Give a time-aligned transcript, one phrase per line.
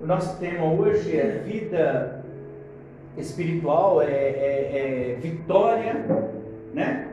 [0.00, 2.22] O nosso tema hoje é vida
[3.16, 6.06] espiritual, é, é, é vitória,
[6.72, 7.08] né?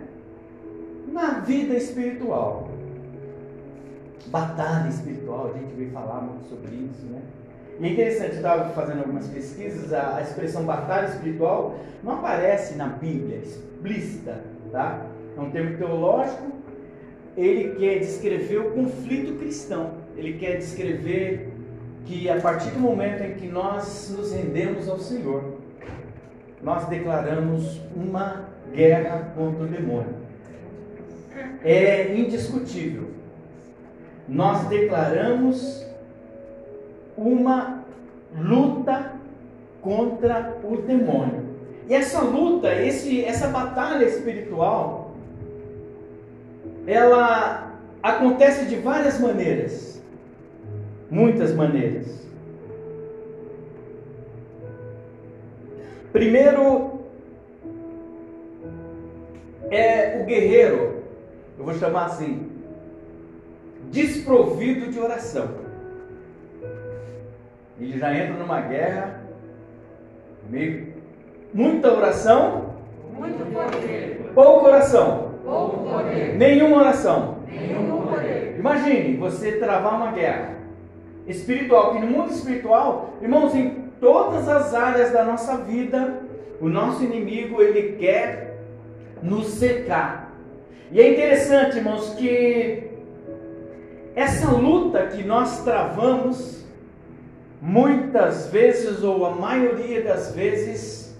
[1.12, 2.70] Na vida espiritual.
[4.28, 7.22] Batalha espiritual, a gente veio falar muito sobre isso, né?
[7.80, 12.76] E é interessante, eu estava fazendo algumas pesquisas, a, a, expressão batalha espiritual não aparece
[12.76, 15.08] na Bíblia explícita, tá?
[15.36, 16.52] É um termo teológico,
[17.36, 21.55] ele quer descrever o conflito cristão, ele quer descrever
[22.06, 25.56] que a partir do momento em que nós nos rendemos ao Senhor,
[26.62, 30.16] nós declaramos uma guerra contra o demônio.
[31.64, 33.10] É indiscutível.
[34.28, 35.86] Nós declaramos
[37.18, 37.84] uma
[38.38, 39.14] luta
[39.82, 41.46] contra o demônio.
[41.88, 45.16] E essa luta, esse, essa batalha espiritual,
[46.88, 49.95] ela acontece de várias maneiras
[51.10, 52.26] muitas maneiras.
[56.12, 57.02] Primeiro
[59.70, 61.04] é o guerreiro,
[61.58, 62.50] eu vou chamar assim,
[63.92, 65.50] desprovido de oração.
[67.80, 69.22] Ele já entra numa guerra,
[70.50, 70.94] meio,
[71.54, 72.76] muita oração,
[73.12, 74.32] muito poder.
[74.34, 76.38] pouca oração, pouco poder.
[76.38, 77.40] nenhuma oração.
[77.46, 78.56] Nenhum poder.
[78.58, 80.56] Imagine você travar uma guerra
[81.28, 86.22] espiritual, que no mundo espiritual, irmãos, em todas as áreas da nossa vida,
[86.62, 88.60] o nosso inimigo ele quer
[89.22, 90.34] nos secar.
[90.92, 92.84] E é interessante, irmãos, que
[94.16, 96.66] essa luta que nós travamos,
[97.62, 101.18] muitas vezes, ou a maioria das vezes,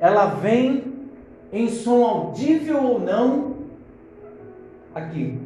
[0.00, 0.96] ela vem
[1.52, 3.56] em som audível ou não,
[4.94, 5.38] aqui,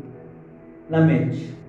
[0.88, 1.59] na mente.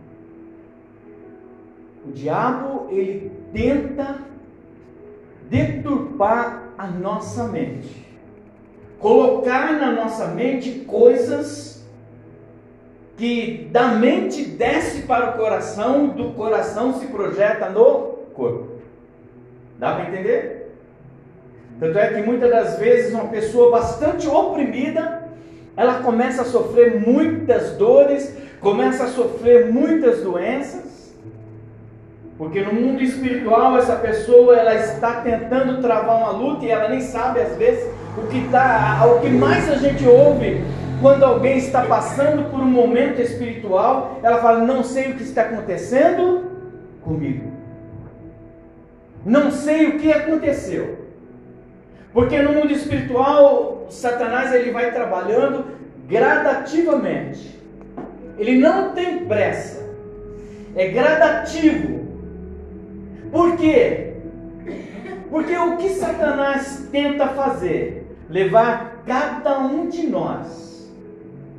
[2.12, 4.18] O diabo, ele tenta
[5.50, 8.06] deturpar a nossa mente.
[9.00, 11.88] Colocar na nossa mente coisas
[13.16, 18.82] que da mente desce para o coração, do coração se projeta no corpo.
[19.80, 20.76] Dá para entender?
[21.80, 25.30] Tanto é que muitas das vezes uma pessoa bastante oprimida,
[25.78, 30.91] ela começa a sofrer muitas dores, começa a sofrer muitas doenças,
[32.42, 37.00] porque no mundo espiritual essa pessoa ela está tentando travar uma luta e ela nem
[37.00, 37.88] sabe às vezes
[38.18, 40.64] o que tá, o que mais a gente ouve
[41.00, 45.44] quando alguém está passando por um momento espiritual, ela fala: "Não sei o que está
[45.44, 46.46] acontecendo
[47.04, 47.52] comigo.
[49.24, 50.98] Não sei o que aconteceu".
[52.12, 55.66] Porque no mundo espiritual, Satanás ele vai trabalhando
[56.08, 57.56] gradativamente.
[58.40, 59.88] Ele não tem pressa.
[60.76, 62.01] É gradativo.
[63.32, 64.14] Por quê?
[65.30, 68.06] Porque o que Satanás tenta fazer?
[68.30, 70.92] Levar cada um de nós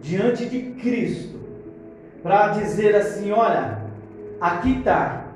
[0.03, 1.41] diante de Cristo
[2.22, 3.83] para dizer assim: olha,
[4.41, 5.27] aqui está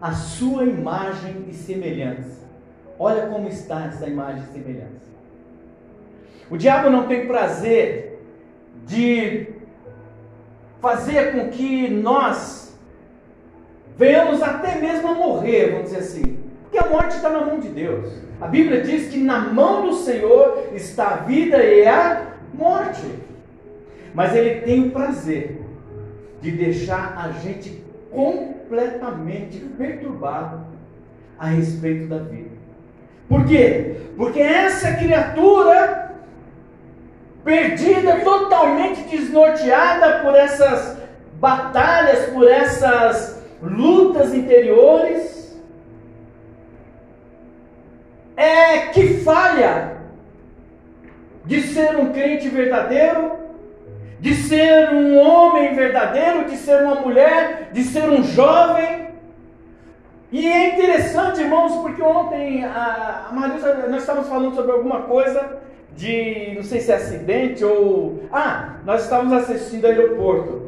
[0.00, 2.44] a sua imagem e semelhança.
[2.98, 5.04] Olha como está essa imagem e semelhança.
[6.50, 8.20] O diabo não tem prazer
[8.86, 9.48] de
[10.80, 12.63] fazer com que nós
[13.96, 16.38] venhamos até mesmo a morrer, vamos dizer assim.
[16.62, 18.12] Porque a morte está na mão de Deus.
[18.40, 23.02] A Bíblia diz que na mão do Senhor está a vida e a morte.
[24.12, 25.60] Mas Ele tem o prazer
[26.40, 30.66] de deixar a gente completamente perturbado
[31.38, 32.50] a respeito da vida.
[33.28, 33.96] Por quê?
[34.16, 36.12] Porque essa criatura
[37.44, 40.96] perdida, totalmente desnorteada por essas
[41.38, 45.34] batalhas, por essas lutas interiores,
[48.36, 49.96] é que falha
[51.44, 53.32] de ser um crente verdadeiro,
[54.18, 59.08] de ser um homem verdadeiro, de ser uma mulher, de ser um jovem.
[60.32, 65.58] E é interessante, irmãos, porque ontem a, Marisa, nós estávamos falando sobre alguma coisa
[65.96, 68.24] de, não sei se é acidente ou.
[68.32, 70.63] Ah, nós estávamos assistindo aeroporto.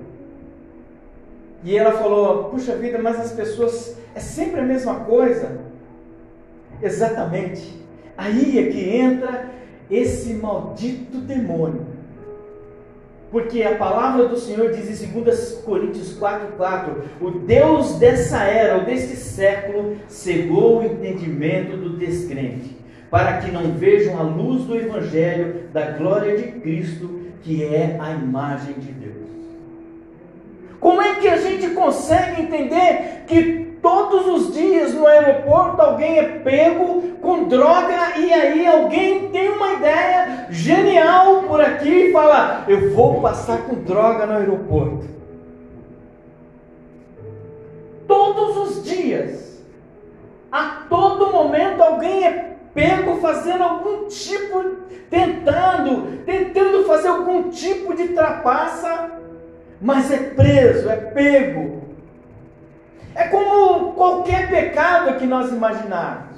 [1.67, 5.59] E ela falou: Puxa vida, mas as pessoas é sempre a mesma coisa.
[6.81, 7.75] Exatamente.
[8.17, 9.51] Aí é que entra
[9.91, 11.85] esse maldito demônio.
[13.33, 18.85] Porque a palavra do Senhor diz em 2 Coríntios 4,4: O Deus dessa era, ou
[18.85, 22.77] deste século, cegou o entendimento do descrente,
[23.11, 28.13] para que não vejam a luz do Evangelho da glória de Cristo, que é a
[28.13, 29.26] imagem de Deus.
[30.81, 36.25] Como é que a gente consegue entender que todos os dias no aeroporto alguém é
[36.41, 42.93] pego com droga e aí alguém tem uma ideia genial por aqui e fala: Eu
[42.95, 45.07] vou passar com droga no aeroporto.
[48.07, 49.63] Todos os dias,
[50.51, 54.63] a todo momento alguém é pego fazendo algum tipo,
[55.09, 59.11] tentando, tentando fazer algum tipo de trapaça,
[59.81, 61.83] mas é preso, é pego.
[63.15, 66.37] É como qualquer pecado que nós imaginarmos.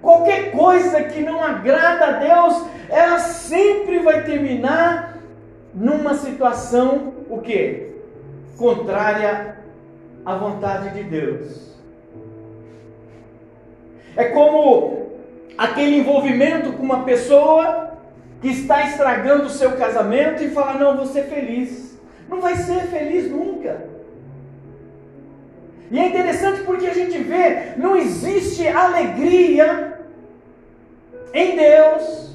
[0.00, 5.18] Qualquer coisa que não agrada a Deus, ela sempre vai terminar
[5.72, 7.94] numa situação o quê?
[8.58, 9.56] Contrária
[10.24, 11.72] à vontade de Deus.
[14.16, 15.12] É como
[15.56, 17.92] aquele envolvimento com uma pessoa
[18.40, 21.91] que está estragando o seu casamento e fala: "Não, vou ser feliz".
[22.32, 23.84] Não vai ser feliz nunca.
[25.90, 30.00] E é interessante porque a gente vê, não existe alegria
[31.34, 32.34] em Deus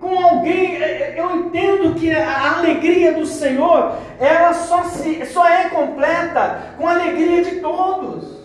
[0.00, 0.82] com alguém.
[0.82, 6.74] É, é, eu entendo que a alegria do Senhor, ela só, se, só é completa
[6.78, 8.42] com a alegria de todos.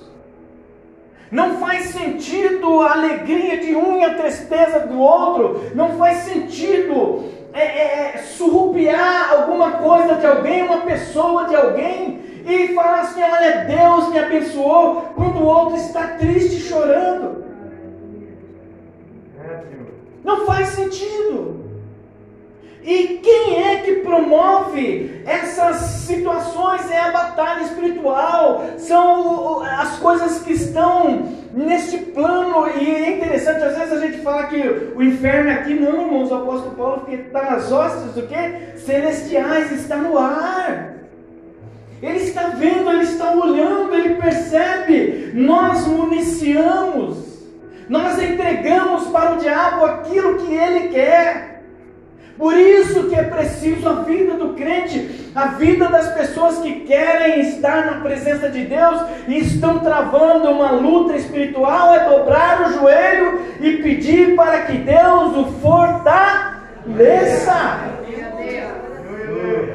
[1.31, 5.72] Não faz sentido a alegria de um e a tristeza do outro.
[5.74, 12.19] Não faz sentido é, é, é surrupiar alguma coisa de alguém, uma pessoa de alguém
[12.46, 17.44] e falar assim: olha, Deus me abençoou, quando o outro está triste chorando.
[20.24, 21.60] Não faz sentido.
[22.84, 26.90] E quem é que promove essas situações?
[26.90, 32.68] É a batalha espiritual, são as coisas que estão neste plano.
[32.80, 34.57] E é interessante, às vezes a gente fala que
[34.96, 38.80] o inferno é aqui, não, irmãos, o apóstolo Paulo, está nas hostes do que?
[38.80, 40.96] Celestiais, está no ar.
[42.01, 45.31] Ele está vendo, ele está olhando, ele percebe.
[45.34, 47.18] Nós municiamos,
[47.90, 51.49] nós entregamos para o diabo aquilo que ele quer.
[52.39, 57.41] Por isso que é preciso a vida do crente, a vida das pessoas que querem
[57.41, 63.41] estar na presença de Deus e estão travando uma luta espiritual, é dobrar o joelho
[63.59, 66.30] e pedir para que Deus o fortaleça.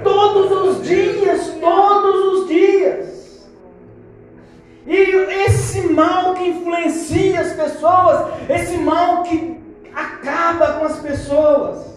[0.03, 3.47] Todos os dias, todos os dias.
[4.87, 5.01] E
[5.45, 9.55] esse mal que influencia as pessoas, esse mal que
[9.95, 11.94] acaba com as pessoas.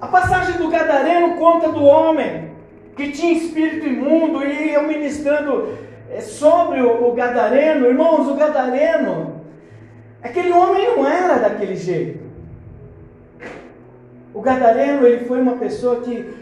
[0.00, 2.52] A passagem do Gadareno conta do homem
[2.96, 5.74] que tinha espírito imundo e eu ministrando
[6.10, 9.40] eh, sobre o Gadareno, irmãos, o Gadareno,
[10.22, 12.20] aquele homem não era daquele jeito.
[14.32, 16.32] O Gadareno, ele foi uma pessoa que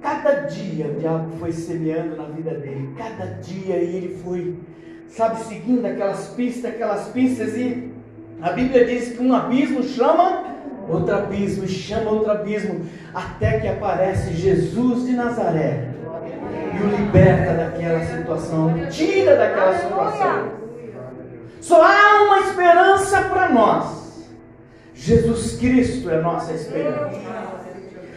[0.00, 4.58] cada dia o diabo foi semeando na vida dele, cada dia ele foi,
[5.08, 7.92] sabe, seguindo aquelas pistas, aquelas pistas e
[8.40, 10.53] a Bíblia diz que um abismo chama
[10.88, 15.88] outro abismo, chama outro abismo, até que aparece Jesus de Nazaré
[16.74, 20.48] e o liberta daquela situação, tira daquela situação.
[21.60, 24.28] Só há uma esperança para nós.
[24.94, 27.20] Jesus Cristo é nossa esperança.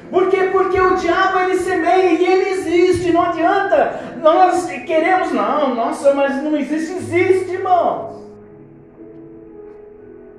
[0.09, 0.49] Por quê?
[0.51, 3.99] Porque o diabo ele semeia e ele existe, não adianta.
[4.21, 8.26] Nós queremos, não, nossa, mas não existe, existe, irmãos.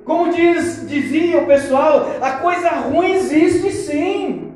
[0.09, 4.51] Como diz, dizia o pessoal, a coisa ruim existe sim.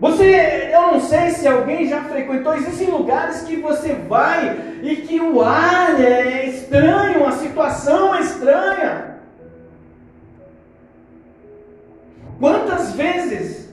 [0.00, 5.20] Você, eu não sei se alguém já frequentou, existem lugares que você vai e que
[5.20, 9.18] o ar é estranho, a situação é estranha.
[12.40, 13.68] Quantas vezes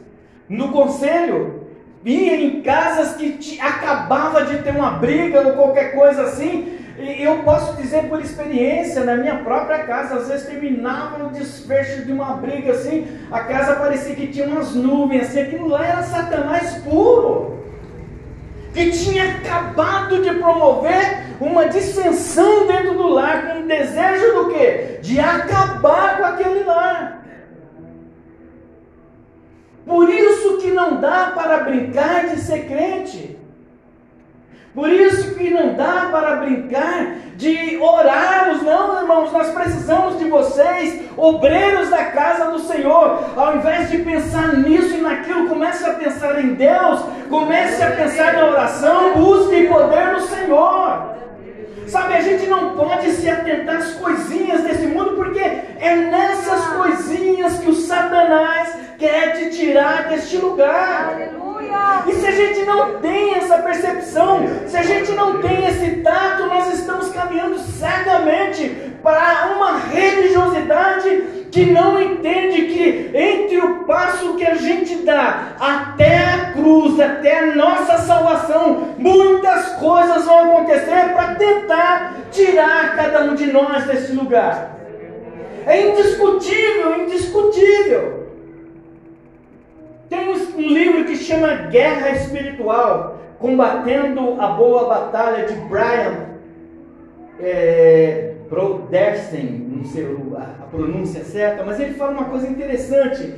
[0.50, 1.70] no conselho
[2.04, 7.24] ia em casas que te, acabava de ter uma briga ou qualquer coisa assim, e
[7.24, 12.12] eu posso dizer por experiência, na minha própria casa, às vezes terminava o desfecho de
[12.12, 16.76] uma briga assim, a casa parecia que tinha umas nuvens, assim, aquilo lá era Satanás
[16.84, 17.60] puro,
[18.74, 25.00] que tinha acabado de promover uma dissensão dentro do lar, com um desejo do quê?
[25.02, 27.26] De acabar com aquele lar.
[29.86, 33.35] Por isso que não dá para brincar de ser crente.
[34.76, 41.02] Por isso que não dá para brincar de orarmos, não, irmãos, nós precisamos de vocês,
[41.16, 43.24] obreiros da casa do Senhor.
[43.38, 48.34] Ao invés de pensar nisso e naquilo, comece a pensar em Deus, comece a pensar
[48.34, 51.16] na oração, busque poder no Senhor.
[51.88, 57.60] Sabe, a gente não pode se atentar às coisinhas desse mundo, porque é nessas coisinhas
[57.60, 61.14] que o Satanás quer te tirar deste lugar.
[61.14, 61.55] Aleluia.
[62.08, 66.46] E se a gente não tem essa percepção, se a gente não tem esse tato,
[66.46, 68.70] nós estamos caminhando cegamente
[69.02, 76.18] para uma religiosidade que não entende que entre o passo que a gente dá até
[76.18, 83.36] a cruz, até a nossa salvação, muitas coisas vão acontecer para tentar tirar cada um
[83.36, 84.76] de nós desse lugar.
[85.66, 88.25] É indiscutível, indiscutível.
[90.16, 96.30] Tem um livro que chama Guerra Espiritual, combatendo a boa batalha de Brian
[97.38, 100.08] é, Brodersen, não sei
[100.38, 103.34] a pronúncia certa, mas ele fala uma coisa interessante.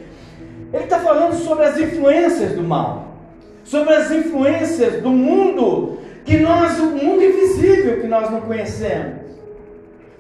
[0.72, 3.08] Ele está falando sobre as influências do mal,
[3.64, 9.26] sobre as influências do mundo que nós, o mundo invisível que nós não conhecemos.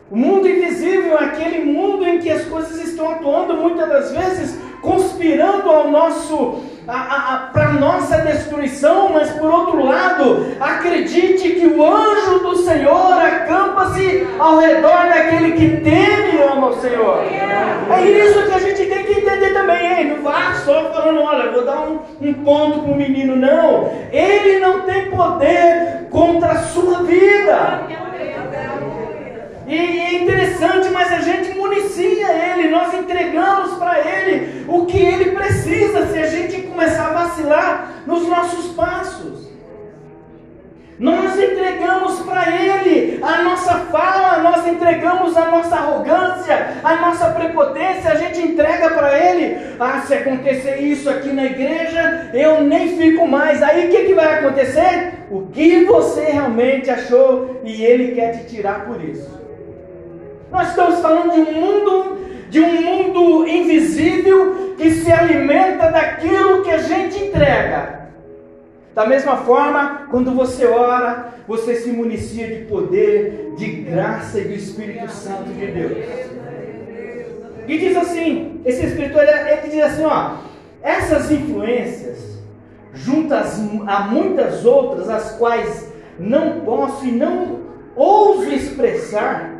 [0.09, 1.96] O mundo invisível é aquele mundo
[5.97, 6.61] nosso
[7.51, 14.57] para nossa destruição, mas por outro lado, acredite que o anjo do Senhor acampa-se ao
[14.57, 17.23] redor daquele que teme e ama o Senhor.
[17.91, 19.97] É isso que a gente tem que entender também.
[19.97, 23.35] Ei, não vá só falando, olha, vou dar um, um ponto para o menino.
[23.35, 27.81] Não, ele não tem poder contra a sua vida.
[29.67, 35.31] E é interessante, mas a gente municia ele, nós entregamos para ele o que ele
[35.31, 39.47] precisa se a gente começar a vacilar nos nossos passos.
[40.99, 48.11] Nós entregamos para Ele a nossa fala, nós entregamos a nossa arrogância, a nossa prepotência,
[48.11, 49.57] a gente entrega para Ele.
[49.79, 53.61] Ah, se acontecer isso aqui na igreja, eu nem fico mais.
[53.61, 55.13] Aí o que, que vai acontecer?
[55.29, 59.46] O que você realmente achou e Ele quer te tirar por isso.
[60.57, 62.17] Nós estamos falando de um mundo,
[62.49, 68.07] de um mundo invisível que se alimenta daquilo que a gente entrega.
[68.95, 74.53] Da mesma forma, quando você ora, você se municia de poder, de graça e do
[74.55, 76.07] Espírito Santo de Deus.
[77.67, 80.37] E diz assim, esse Espírito, ele diz assim, ó,
[80.81, 82.39] essas influências,
[82.95, 87.59] juntas a muitas outras, as quais não posso e não
[87.95, 89.56] ouso expressar,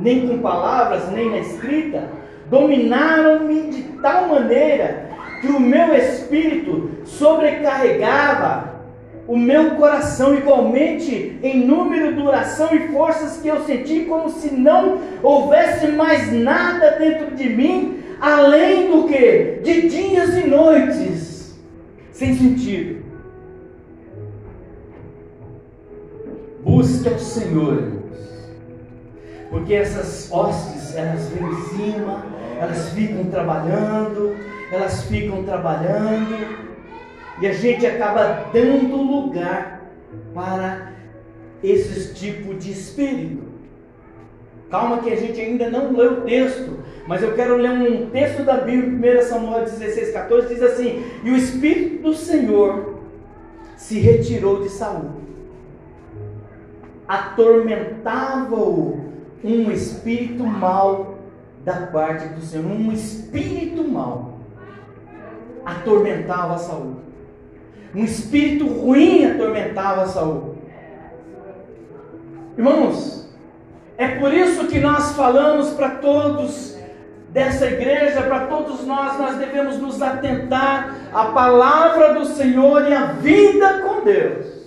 [0.00, 2.08] nem com palavras, nem na escrita,
[2.48, 8.80] dominaram-me de tal maneira que o meu espírito sobrecarregava
[9.26, 14.98] o meu coração igualmente em número, duração e forças que eu senti como se não
[15.22, 21.56] houvesse mais nada dentro de mim, além do que de dias e noites
[22.12, 23.04] sem sentido.
[26.64, 27.99] Busque ao Senhor
[29.50, 32.24] porque essas hostes, elas vêm em cima,
[32.58, 34.36] elas ficam trabalhando,
[34.70, 36.36] elas ficam trabalhando,
[37.40, 39.90] e a gente acaba dando lugar
[40.32, 40.92] para
[41.62, 43.50] esses tipos de espírito.
[44.70, 46.78] Calma que a gente ainda não leu o texto,
[47.08, 51.30] mas eu quero ler um texto da Bíblia, 1 Samuel 16, 14, diz assim: E
[51.30, 53.00] o Espírito do Senhor
[53.76, 55.10] se retirou de Saul,
[57.08, 59.09] atormentava-o
[59.42, 61.18] um espírito mal
[61.64, 64.38] da parte do Senhor, um espírito mal
[65.64, 66.96] atormentava Saul.
[67.94, 70.56] Um espírito ruim atormentava Saul.
[72.56, 73.28] Irmãos,
[73.96, 76.78] é por isso que nós falamos para todos
[77.30, 83.06] dessa igreja, para todos nós, nós devemos nos atentar à palavra do Senhor e à
[83.06, 84.59] vida com Deus.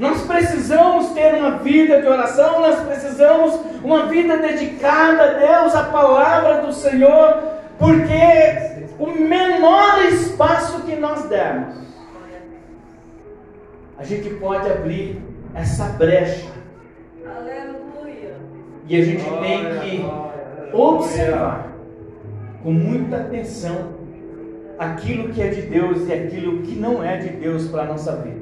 [0.00, 5.84] Nós precisamos ter uma vida de oração, nós precisamos uma vida dedicada a Deus, à
[5.84, 7.36] palavra do Senhor,
[7.78, 11.74] porque o menor espaço que nós dermos,
[13.98, 15.20] a gente pode abrir
[15.54, 16.48] essa brecha.
[17.36, 18.36] Aleluia.
[18.88, 21.74] E a gente tem que observar
[22.62, 24.00] com muita atenção
[24.78, 28.16] aquilo que é de Deus e aquilo que não é de Deus para a nossa
[28.16, 28.39] vida.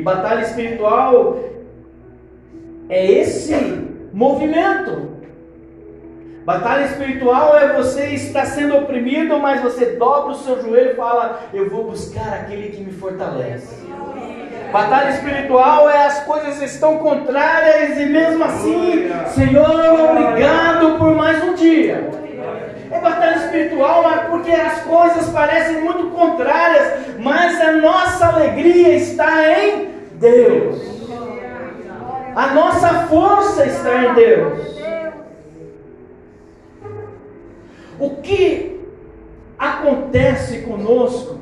[0.00, 1.38] E batalha espiritual
[2.88, 3.54] é esse
[4.14, 5.10] movimento.
[6.42, 11.40] Batalha espiritual é você estar sendo oprimido, mas você dobra o seu joelho e fala:
[11.52, 13.86] Eu vou buscar aquele que me fortalece.
[14.72, 21.54] Batalha espiritual é as coisas estão contrárias e mesmo assim, Senhor, obrigado por mais um
[21.54, 22.08] dia.
[23.00, 29.58] É batalha espiritual, mas porque as coisas parecem muito contrárias, mas a nossa alegria está
[29.58, 31.00] em Deus.
[32.36, 34.80] A nossa força está em Deus.
[37.98, 38.80] O que
[39.58, 41.40] acontece conosco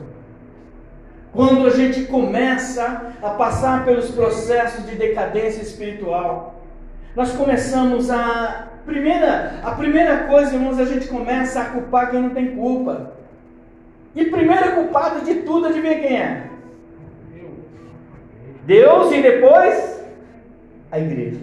[1.33, 6.58] quando a gente começa a passar pelos processos de decadência espiritual,
[7.19, 12.31] nós começamos a primeira, a primeira coisa, irmãos, a gente começa a culpar quem não
[12.31, 13.13] tem culpa.
[14.15, 16.45] E primeiro culpado de tudo, adivinha quem é?
[18.65, 20.01] Deus e depois
[20.93, 21.41] a igreja.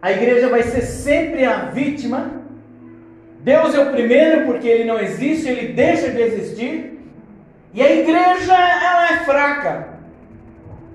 [0.00, 2.30] A igreja vai ser sempre a vítima.
[3.40, 7.00] Deus é o primeiro porque ele não existe, ele deixa de existir.
[7.74, 9.97] E a igreja, ela é fraca.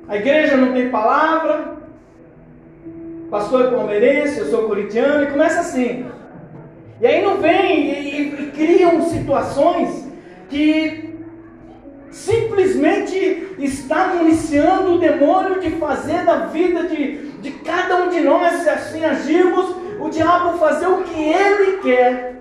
[0.08, 1.78] A igreja não tem palavra.
[3.30, 6.06] Pastor é palmeirense, eu sou corintiano, e começa assim.
[7.02, 10.08] E aí não vem e, e, e criam situações
[10.50, 11.14] que
[12.12, 18.62] simplesmente está municiando o demônio de fazer da vida de, de cada um de nós,
[18.62, 22.36] se assim agirmos, o diabo fazer o que ele quer.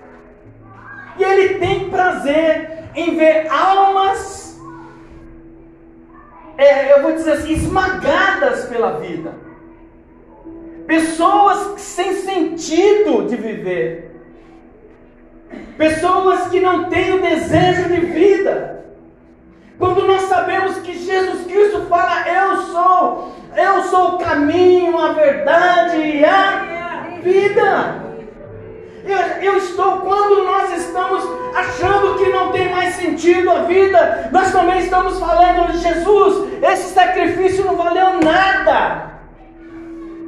[1.17, 4.52] E ele tem prazer em ver almas,
[6.57, 9.33] é, eu vou dizer assim, esmagadas pela vida.
[10.85, 14.11] Pessoas sem sentido de viver.
[15.77, 18.85] Pessoas que não têm o desejo de vida.
[19.79, 25.97] Quando nós sabemos que Jesus Cristo fala, eu sou, eu sou o caminho, a verdade
[25.97, 28.02] e a vida.
[29.41, 31.23] Eu, estou, quando nós estamos
[31.55, 36.93] achando que não tem mais sentido a vida, nós também estamos falando de Jesus, esse
[36.93, 39.11] sacrifício não valeu nada.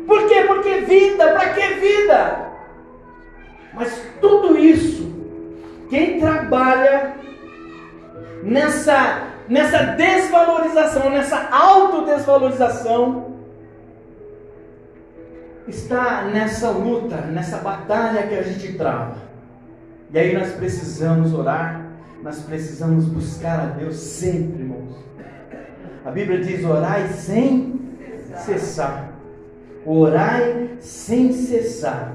[0.05, 0.43] Por quê?
[0.47, 2.51] Porque vida, para que vida?
[3.73, 5.13] Mas tudo isso,
[5.89, 7.15] quem trabalha
[8.43, 13.34] nessa, nessa desvalorização, nessa autodesvalorização,
[15.67, 19.17] está nessa luta, nessa batalha que a gente trava.
[20.11, 21.85] E aí nós precisamos orar,
[22.21, 24.95] nós precisamos buscar a Deus sempre, irmãos.
[26.05, 27.81] A Bíblia diz: orai sem
[28.35, 29.11] cessar.
[29.85, 32.13] Orai sem cessar.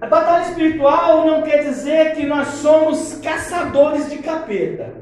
[0.00, 4.92] A batalha espiritual não quer dizer que nós somos caçadores de capeta.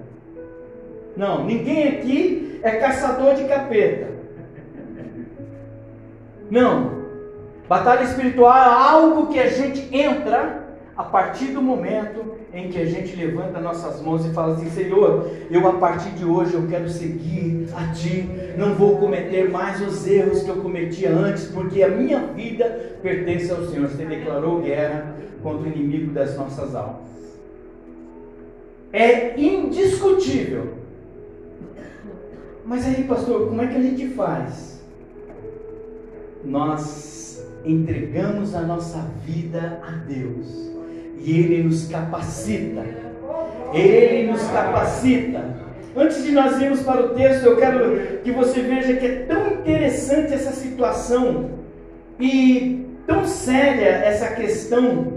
[1.16, 4.15] Não, ninguém aqui é caçador de capeta.
[6.50, 7.06] Não.
[7.68, 10.64] Batalha espiritual é algo que a gente entra
[10.96, 15.30] a partir do momento em que a gente levanta nossas mãos e fala assim: Senhor,
[15.50, 20.06] eu a partir de hoje eu quero seguir a Ti, não vou cometer mais os
[20.06, 23.88] erros que eu cometia antes, porque a minha vida pertence ao Senhor.
[23.88, 27.04] Você declarou guerra contra o inimigo das nossas almas.
[28.92, 30.74] É indiscutível.
[32.64, 34.75] Mas aí, pastor, como é que a gente faz?
[36.46, 40.46] Nós entregamos a nossa vida a Deus
[41.18, 42.84] e Ele nos capacita.
[43.74, 45.44] Ele nos capacita.
[45.96, 49.54] Antes de nós irmos para o texto, eu quero que você veja que é tão
[49.54, 51.50] interessante essa situação
[52.20, 55.14] e tão séria essa questão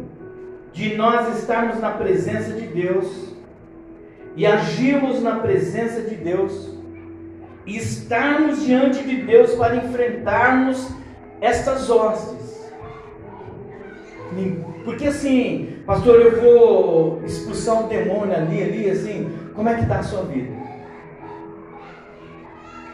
[0.73, 3.35] de nós estarmos na presença de Deus
[4.35, 6.73] e agirmos na presença de Deus
[7.67, 10.98] e estarmos diante de Deus para enfrentarmos
[11.41, 12.69] estas hostes.
[14.85, 19.99] Porque assim, pastor, eu vou expulsar um demônio ali, ali, assim, como é que está
[19.99, 20.59] a sua vida?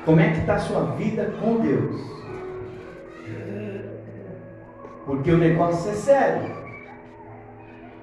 [0.05, 2.15] Como é que está a sua vida com Deus?
[5.05, 6.55] Porque o negócio é sério.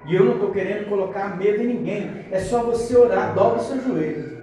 [0.06, 2.10] E eu não estou querendo colocar medo em ninguém.
[2.30, 4.42] É só você orar, dobra o seu joelho.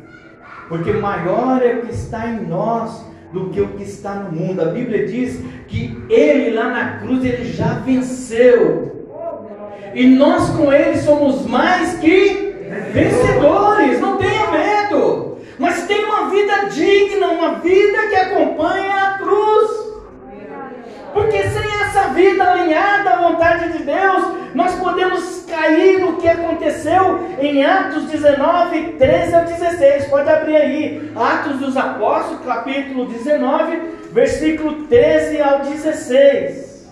[0.67, 4.61] Porque maior é o que está em nós do que o que está no mundo.
[4.61, 9.07] A Bíblia diz que ele lá na cruz ele já venceu.
[9.93, 12.55] E nós com ele somos mais que
[12.91, 13.99] vencedores.
[13.99, 15.37] Não tenha medo.
[15.57, 19.89] Mas tenha uma vida digna, uma vida que acompanha a cruz.
[21.13, 27.27] Porque sem essa vida alinhada à vontade de Deus, nós podemos cair no que aconteceu
[27.39, 30.05] em Atos 19, 13 ao 16.
[30.05, 31.12] Pode abrir aí.
[31.15, 33.79] Atos dos Apóstolos, capítulo 19,
[34.12, 36.89] versículo 13 ao 16.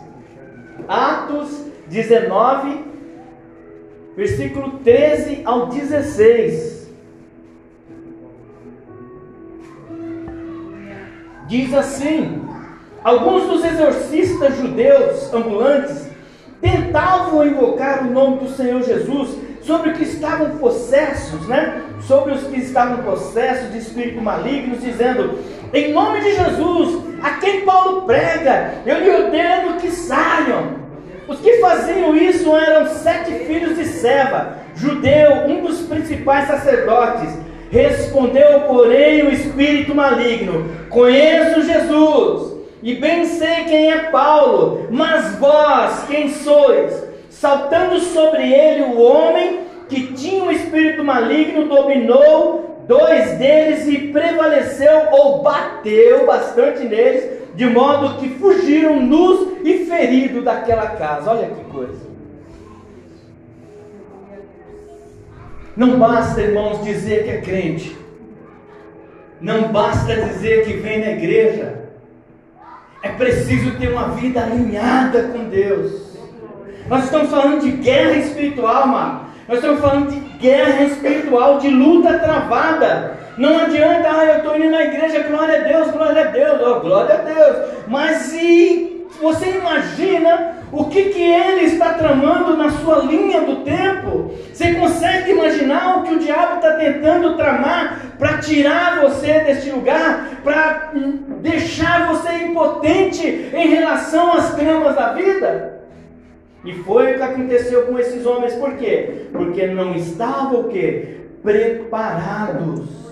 [0.87, 2.85] Atos 19,
[4.15, 6.77] versículo 13 ao 16.
[11.47, 12.45] Diz assim:
[13.03, 16.06] Alguns dos exorcistas judeus ambulantes
[16.61, 21.83] tentavam invocar o nome do Senhor Jesus sobre os que estavam possessos, né?
[22.01, 25.39] Sobre os que estavam possessos de espíritos malignos, dizendo:
[25.73, 30.87] Em nome de Jesus, a quem Paulo prega, eu lhe ordeno que saiam.
[31.27, 37.29] Os que faziam isso eram sete filhos de Seva, judeu, um dos principais sacerdotes.
[37.69, 46.05] Respondeu, porém, o espírito maligno: Conheço Jesus, e bem sei quem é Paulo, mas vós,
[46.07, 47.05] quem sois?
[47.29, 55.09] Saltando sobre ele o homem que tinha um espírito maligno, dominou dois deles e prevaleceu
[55.11, 61.31] ou bateu bastante neles, de modo que fugiram nus e feridos daquela casa.
[61.31, 62.07] Olha que coisa.
[65.75, 67.97] Não basta, irmãos, dizer que é crente.
[69.39, 71.86] Não basta dizer que vem na igreja.
[73.07, 76.07] É preciso ter uma vida alinhada com Deus.
[76.89, 79.21] Nós estamos falando de guerra espiritual, mano.
[79.47, 83.17] Nós estamos falando de guerra espiritual, de luta travada.
[83.37, 86.79] Não adianta, ah, eu estou indo na igreja, glória a Deus, glória a Deus, oh,
[86.81, 87.57] glória a Deus.
[87.87, 94.31] Mas e você imagina o que, que ele está tramando na sua linha do tempo?
[94.53, 100.41] Você consegue imaginar o que o diabo está tentando tramar para tirar você deste lugar,
[100.43, 100.91] para
[101.41, 105.81] deixar você impotente em relação às tramas da vida?
[106.65, 109.27] E foi o que aconteceu com esses homens, por quê?
[109.31, 111.17] Porque não estavam o quê?
[111.41, 113.07] Preparados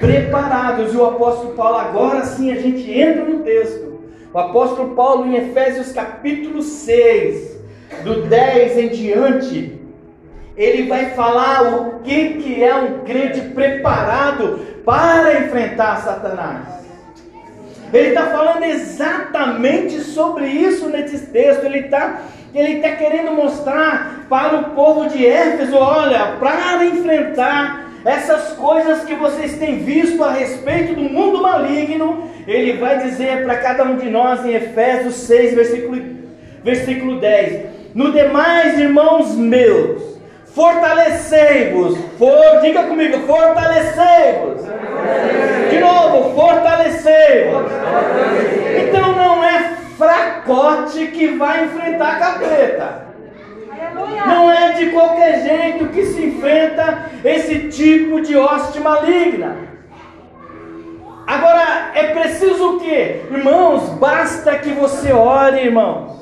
[0.00, 0.94] preparados.
[0.94, 3.89] E o apóstolo Paulo, agora sim a gente entra no texto.
[4.32, 7.58] O apóstolo Paulo, em Efésios capítulo 6,
[8.04, 9.80] do 10 em diante,
[10.56, 16.80] ele vai falar o que, que é um crente preparado para enfrentar Satanás.
[17.92, 21.64] Ele está falando exatamente sobre isso nesse texto.
[21.64, 22.20] Ele está
[22.54, 29.14] ele tá querendo mostrar para o povo de Éfeso: olha, para enfrentar essas coisas que
[29.14, 34.08] vocês têm visto a respeito do mundo maligno, ele vai dizer para cada um de
[34.08, 36.02] nós em Efésios 6, versículo,
[36.64, 40.18] versículo 10: No demais, irmãos meus,
[40.54, 44.62] fortalecei-vos, for, diga comigo, fortalecei-vos.
[45.70, 47.70] De novo, fortalecei-vos.
[48.82, 53.09] Então não é fracote que vai enfrentar a capeta.
[54.26, 59.56] Não é de qualquer jeito que se enfrenta esse tipo de hoste maligna.
[61.26, 63.22] Agora, é preciso o que?
[63.30, 66.18] Irmãos, basta que você ore, irmãos.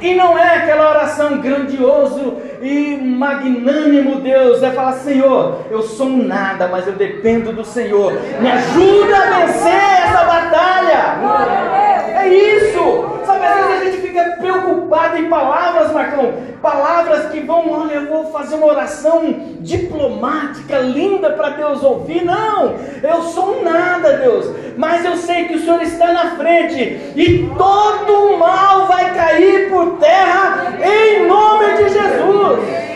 [0.00, 6.24] E não é aquela oração grandioso e magnânimo Deus, é falar, Senhor, eu sou um
[6.24, 8.12] nada, mas eu dependo do Senhor.
[8.40, 9.72] Me ajuda a vencer
[10.04, 11.18] essa batalha.
[12.20, 13.11] É isso.
[13.42, 16.32] Às vezes a gente fica preocupado em palavras, Marcão.
[16.60, 19.22] Palavras que vão, olha, eu vou fazer uma oração
[19.60, 22.24] diplomática, linda para Deus ouvir.
[22.24, 24.48] Não, eu sou um nada, Deus.
[24.76, 27.12] Mas eu sei que o Senhor está na frente.
[27.16, 32.92] E todo mal vai cair por terra em nome de Jesus.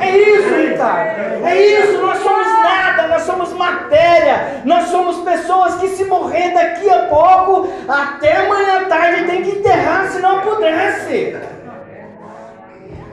[0.00, 1.44] É isso, Ricardo.
[1.44, 6.88] É isso, nós somos nada, nós somos matéria, nós somos pessoas que se morrer daqui
[6.88, 11.36] a pouco, até amanhã à tarde tem que enterrar se não pudesse.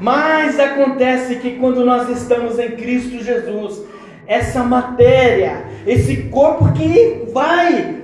[0.01, 3.83] Mas acontece que quando nós estamos em Cristo Jesus,
[4.25, 7.97] essa matéria, esse corpo que vai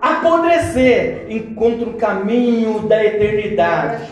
[0.00, 4.02] apodrecer, encontra o caminho da eternidade.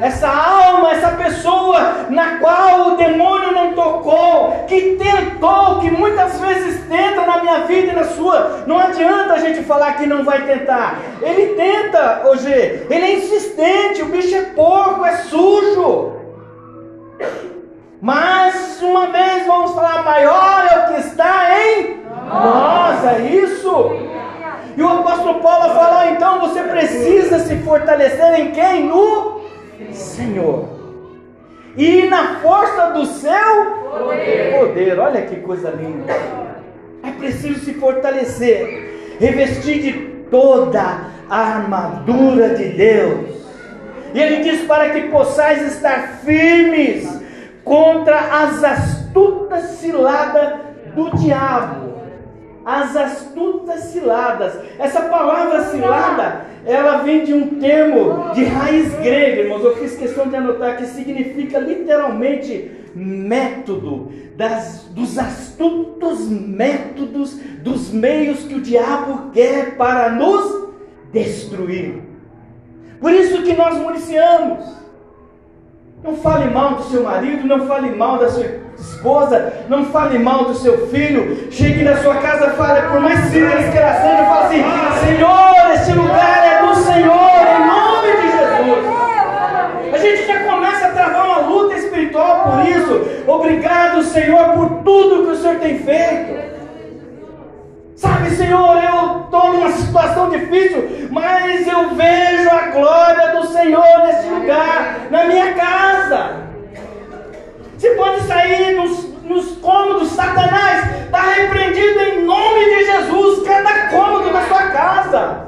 [0.00, 6.86] Essa alma, essa pessoa na qual o demônio não tocou, que tentou, que muitas vezes
[6.88, 8.64] tenta na minha vida e na sua.
[8.66, 10.98] Não adianta a gente falar que não vai tentar.
[11.20, 12.50] Ele tenta, hoje.
[12.50, 16.12] Ele é insistente, o bicho é porco, é sujo.
[18.00, 23.92] Mas uma vez vamos falar, maior é o que está em nós, é isso.
[24.76, 28.84] E o apóstolo Paulo falou, então você precisa se fortalecer em quem?
[28.84, 29.41] No
[29.92, 30.68] Senhor.
[31.76, 34.58] E na força do seu poder.
[34.58, 34.98] poder.
[34.98, 36.12] Olha que coisa linda.
[37.02, 39.92] É preciso se fortalecer, revestir de
[40.30, 43.42] toda a armadura de Deus.
[44.14, 47.20] E ele diz para que possais estar firmes
[47.64, 50.60] contra as astutas ciladas
[50.94, 51.91] do diabo
[52.64, 54.58] as astutas ciladas.
[54.78, 59.64] Essa palavra cilada, ela vem de um termo de raiz grega, irmãos.
[59.64, 68.44] Eu fiz questão de anotar que significa literalmente método, das, dos astutos métodos, dos meios
[68.44, 70.68] que o diabo quer para nos
[71.12, 72.02] destruir.
[73.00, 74.82] Por isso que nós municiamos.
[76.02, 80.44] Não fale mal do seu marido, não fale mal da sua esposa, não fale mal
[80.44, 81.48] do seu filho.
[81.50, 84.64] Chegue na sua casa, fale, por mais simples que ela seja, fale assim:
[85.06, 88.92] Senhor, este lugar é do Senhor, em nome de Jesus.
[89.92, 93.22] A gente já começa a travar uma luta espiritual por isso.
[93.26, 96.52] Obrigado, Senhor, por tudo que o Senhor tem feito.
[97.96, 104.28] Sabe, Senhor, eu estou numa situação difícil, mas eu vejo a glória do Senhor neste
[104.28, 106.51] lugar, na minha casa.
[107.82, 114.32] Você pode sair nos, nos cômodos, Satanás está repreendido em nome de Jesus, cada cômodo
[114.32, 115.46] da sua casa,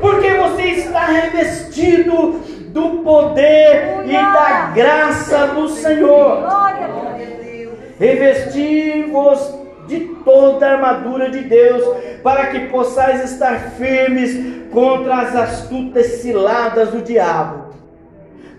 [0.00, 6.48] porque você está revestido do poder e da graça do Senhor.
[8.00, 9.54] Revestir-vos
[9.86, 11.84] de toda a armadura de Deus,
[12.22, 17.74] para que possais estar firmes contra as astutas ciladas do diabo.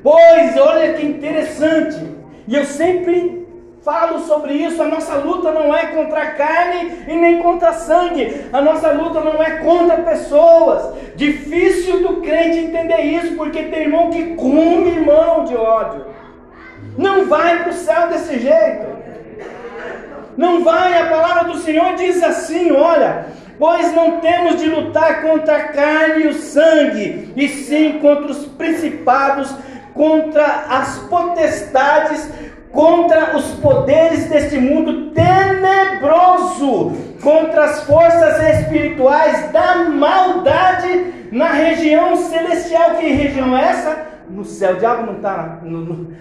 [0.04, 2.14] Pois, olha que interessante,
[2.48, 3.46] e eu sempre
[3.86, 8.46] falo sobre isso, a nossa luta não é contra a carne e nem contra sangue,
[8.52, 10.96] a nossa luta não é contra pessoas.
[11.16, 16.06] Difícil do crente entender isso, porque tem irmão que come irmão de ódio.
[16.98, 18.96] Não vai para o céu desse jeito.
[20.36, 23.28] Não vai, a palavra do Senhor diz assim: olha,
[23.60, 28.46] pois não temos de lutar contra a carne e o sangue, e sim contra os
[28.48, 29.54] principados,
[29.96, 32.30] contra as potestades,
[32.72, 36.92] contra os poderes deste mundo tenebroso,
[37.24, 42.96] contra as forças espirituais da maldade na região celestial.
[42.96, 44.06] Que região é essa?
[44.30, 44.74] No céu.
[44.74, 45.60] O diabo não está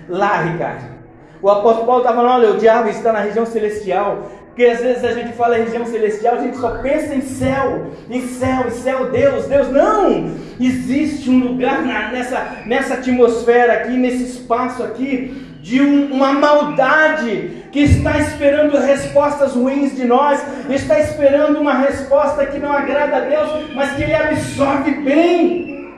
[0.09, 0.95] lá, Ricardo.
[1.43, 4.23] O apóstolo Paulo estava falando, olha, o diabo está na região celestial.
[4.55, 8.21] Porque às vezes a gente fala região celestial, a gente só pensa em céu, em
[8.21, 9.69] céu, em céu, Deus, Deus.
[9.73, 10.33] Não!
[10.61, 17.65] Existe um lugar na, nessa, nessa atmosfera aqui, nesse espaço aqui, de um, uma maldade
[17.73, 20.41] que está esperando respostas ruins de nós,
[20.71, 25.93] está esperando uma resposta que não agrada a Deus, mas que Ele absorve bem,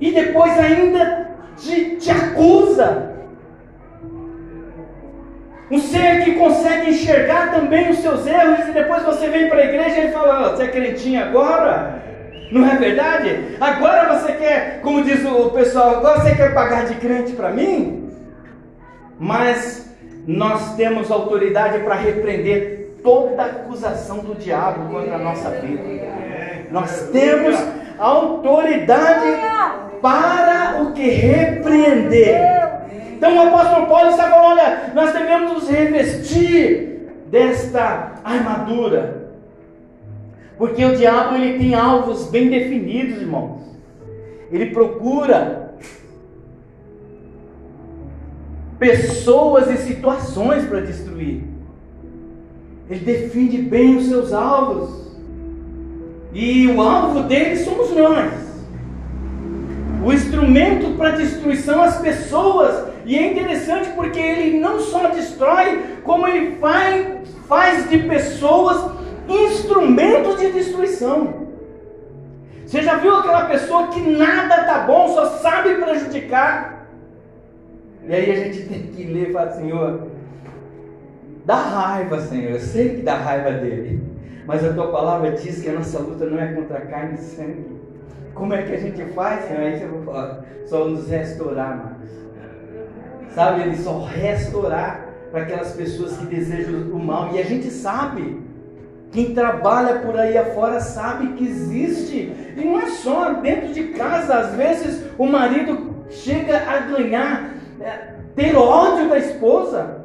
[0.00, 3.09] e depois ainda te, te acusa.
[5.70, 9.64] Um ser que consegue enxergar também os seus erros e depois você vem para a
[9.64, 12.02] igreja e fala: Você é crentinho agora?
[12.50, 13.56] Não é verdade?
[13.60, 18.10] Agora você quer, como diz o pessoal, agora você quer pagar de crente para mim?
[19.18, 19.88] Mas
[20.26, 25.82] nós temos autoridade para repreender toda acusação do diabo contra a nossa vida.
[26.70, 27.56] Nós temos
[27.98, 29.26] autoridade
[30.02, 32.69] para o que repreender.
[33.20, 39.34] Então o apóstolo Paulo está falando: olha, nós devemos nos revestir desta armadura.
[40.56, 43.60] Porque o diabo ele tem alvos bem definidos, irmãos.
[44.50, 45.74] Ele procura
[48.78, 51.44] pessoas e situações para destruir.
[52.88, 55.14] Ele define bem os seus alvos.
[56.32, 58.32] E o alvo dele somos nós.
[60.02, 66.28] O instrumento para destruição as pessoas e é interessante porque ele não só destrói, como
[66.28, 68.92] ele faz, faz de pessoas
[69.28, 71.48] instrumentos de destruição.
[72.64, 76.86] Você já viu aquela pessoa que nada tá bom, só sabe prejudicar?
[78.06, 80.06] E aí a gente tem que ler e falar, Senhor,
[81.44, 84.04] dá raiva, Senhor, eu sei que dá raiva dele,
[84.46, 87.80] mas a tua palavra diz que a nossa luta não é contra carne e sangue.
[88.34, 89.62] Como é que a gente faz, Senhor?
[89.62, 92.19] Aí você vai falar, só nos restaurar, Marcos
[93.34, 93.62] sabe?
[93.62, 97.30] Ele só restaurar para aquelas pessoas que desejam o mal.
[97.32, 98.40] E a gente sabe,
[99.12, 102.32] quem trabalha por aí afora sabe que existe.
[102.56, 108.14] E não é só dentro de casa, às vezes o marido chega a ganhar, é,
[108.34, 110.00] ter ódio da esposa.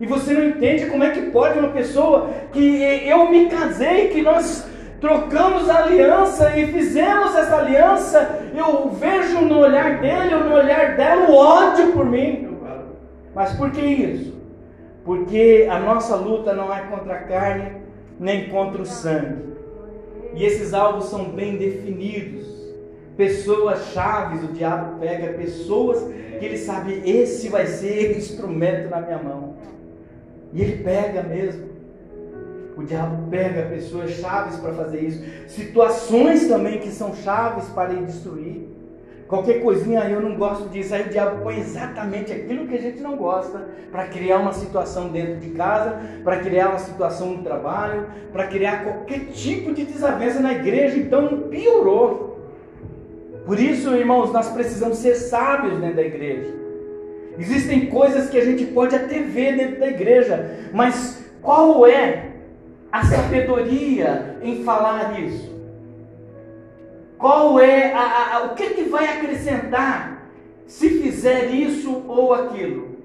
[0.00, 4.22] E você não entende como é que pode uma pessoa que eu me casei, que
[4.22, 4.66] nós
[5.00, 11.28] trocamos aliança e fizemos essa aliança, eu vejo no olhar dele ou no olhar dela
[11.28, 12.51] o ódio por mim.
[13.34, 14.34] Mas por que isso?
[15.04, 17.82] Porque a nossa luta não é contra a carne
[18.18, 19.52] nem contra o sangue.
[20.34, 22.46] E esses alvos são bem definidos.
[23.16, 26.02] Pessoas chaves, o diabo pega pessoas
[26.38, 29.54] que ele sabe, esse vai ser instrumento na minha mão.
[30.52, 31.70] E ele pega mesmo.
[32.76, 35.22] O diabo pega pessoas chaves para fazer isso.
[35.46, 38.71] Situações também que são chaves para ele destruir.
[39.32, 40.94] Qualquer coisinha eu não gosto disso.
[40.94, 45.08] Aí o diabo põe exatamente aquilo que a gente não gosta para criar uma situação
[45.08, 50.38] dentro de casa, para criar uma situação no trabalho, para criar qualquer tipo de desavença
[50.38, 50.98] na igreja.
[50.98, 52.42] Então piorou.
[53.46, 56.52] Por isso, irmãos, nós precisamos ser sábios dentro da igreja.
[57.38, 62.32] Existem coisas que a gente pode até ver dentro da igreja, mas qual é
[62.92, 65.51] a sabedoria em falar isso?
[67.22, 70.26] Qual é a, a, o que, que vai acrescentar
[70.66, 72.96] se fizer isso ou aquilo?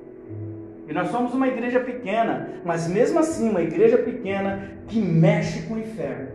[0.89, 5.75] E nós somos uma igreja pequena, mas mesmo assim, uma igreja pequena que mexe com
[5.75, 6.29] o inferno.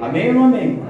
[0.00, 0.80] Amém ou não amém?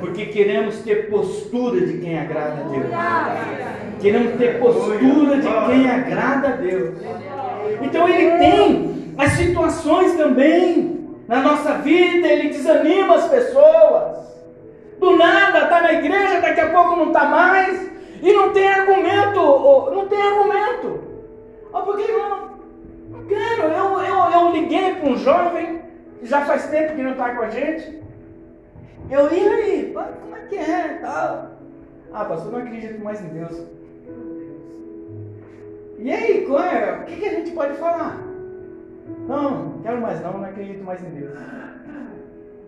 [0.00, 4.00] Porque queremos ter postura de quem agrada a Deus.
[4.00, 6.94] Queremos ter postura de quem agrada a Deus.
[7.82, 14.25] Então ele tem as situações também na nossa vida, ele desanima as pessoas.
[14.98, 17.90] Do nada está na igreja, daqui a pouco não está mais.
[18.22, 19.40] E não tem argumento,
[19.90, 21.00] não tem argumento.
[21.72, 22.28] Oh, porque eu
[23.10, 25.82] não quero, eu, eu, eu liguei para um jovem,
[26.22, 28.02] já faz tempo que não está com a gente.
[29.10, 30.98] Eu, e aí, como é que é?
[31.02, 31.50] Tal.
[32.12, 33.62] Ah, pastor, não acredito mais em Deus.
[35.98, 36.98] E aí, é?
[37.00, 38.18] o que, que a gente pode falar?
[39.28, 41.38] Não, não quero mais não, não acredito mais em Deus.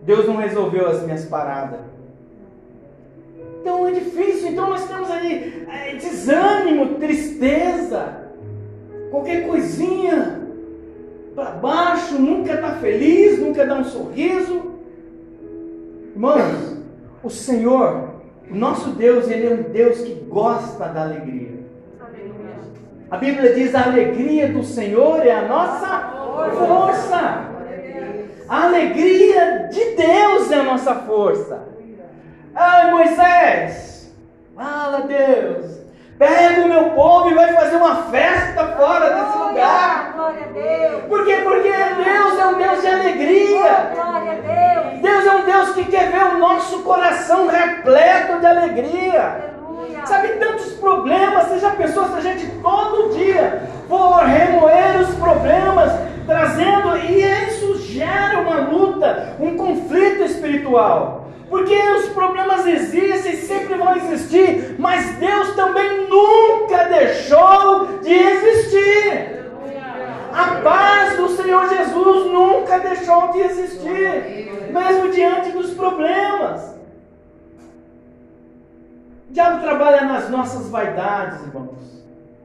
[0.03, 1.79] Deus não resolveu as minhas paradas.
[3.61, 8.29] Então é difícil, então nós temos aí é, desânimo, tristeza,
[9.11, 10.39] qualquer coisinha
[11.35, 14.61] para baixo, nunca está feliz, nunca dá um sorriso.
[16.13, 16.77] Irmãos,
[17.23, 18.09] o Senhor,
[18.49, 21.59] o nosso Deus, Ele é um Deus que gosta da alegria.
[23.11, 26.13] A Bíblia diz: a alegria do Senhor é a nossa
[26.57, 27.49] força.
[28.47, 31.78] A alegria de Deus é a nossa força.
[32.61, 34.13] Ai, Moisés,
[34.53, 35.79] fala Deus.
[36.17, 40.11] Pega o meu povo e vai fazer uma festa fora desse lugar.
[40.13, 41.03] Glória a Deus.
[41.07, 41.37] Por quê?
[41.41, 43.91] Porque Deus é um Deus de alegria.
[43.95, 45.01] Glória a Deus.
[45.01, 49.53] Deus é um Deus que quer ver o nosso coração repleto de alegria.
[50.03, 55.93] Sabe tantos problemas, já pensou se a gente todo dia for remoer os problemas,
[56.25, 61.28] trazendo, e isso gera uma luta, um conflito espiritual.
[61.49, 69.39] Porque os problemas existem, sempre vão existir, mas Deus também nunca deixou de existir.
[70.31, 76.75] A paz do Senhor Jesus nunca deixou de existir, mesmo diante dos problemas.
[79.29, 82.03] O diabo trabalha nas nossas vaidades, irmãos,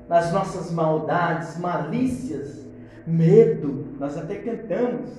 [0.08, 2.64] nas nossas maldades, malícias,
[3.06, 3.86] medo.
[4.00, 5.10] Nós até cantamos.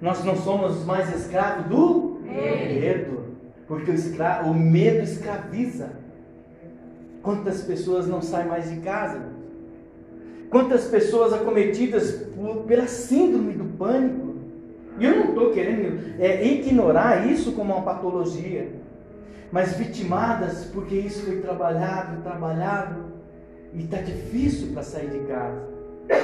[0.00, 3.24] Nós não somos mais escravos do medo,
[3.66, 4.42] porque o, escra...
[4.44, 5.90] o medo escraviza.
[7.22, 9.22] Quantas pessoas não saem mais de casa?
[10.50, 14.34] Quantas pessoas acometidas por, pela síndrome do pânico?
[14.98, 18.72] E eu não estou querendo é, ignorar isso como uma patologia,
[19.50, 23.14] mas vitimadas porque isso foi trabalhado, trabalhado,
[23.72, 25.74] e está difícil para sair de casa.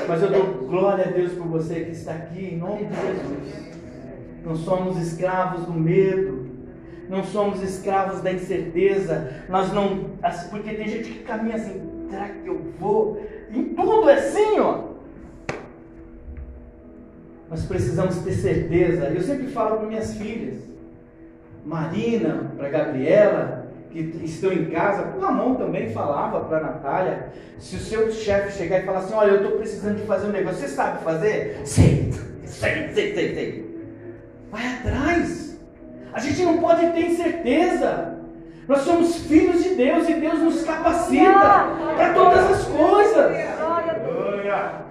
[0.06, 3.79] Mas eu dou glória a Deus por você que está aqui, em nome de Jesus.
[4.44, 6.46] Não somos escravos do medo,
[7.08, 10.10] não somos escravos da incerteza, nós não.
[10.50, 13.20] Porque tem gente que caminha assim, será que eu vou?
[13.52, 14.90] Em tudo é assim, ó.
[17.50, 19.06] Nós precisamos ter certeza.
[19.06, 20.58] Eu sempre falo para minhas filhas,
[21.64, 27.74] Marina, para Gabriela, que estão em casa, o Ramon também falava para a Natália, se
[27.74, 30.60] o seu chefe chegar e falar assim, olha, eu estou precisando de fazer um negócio,
[30.60, 31.60] você sabe fazer?
[31.64, 32.12] Sei,
[32.44, 33.69] sei, sei, sei, sei.
[34.50, 35.58] Vai atrás.
[36.12, 38.18] A gente não pode ter incerteza.
[38.66, 43.32] Nós somos filhos de Deus e Deus nos capacita para todas as coisas.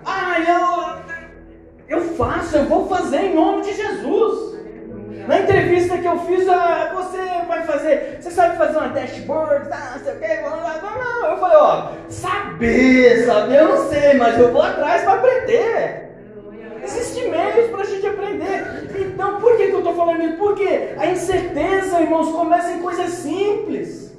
[0.06, 0.36] Ah,
[1.88, 4.60] eu, eu faço, eu vou fazer em nome de Jesus.
[5.28, 7.18] Na entrevista que eu fiz, ah, você
[7.48, 11.58] vai fazer, você sabe fazer uma dashboard, tá, não sei o que, não, eu falei,
[11.58, 16.09] ó, saber, saber, eu não sei, mas eu vou atrás para aprender.
[16.84, 18.90] Existem meios para a gente aprender.
[19.00, 20.38] Então, por que, que eu estou falando isso?
[20.38, 24.10] Porque a incerteza, irmãos, começa em coisas simples.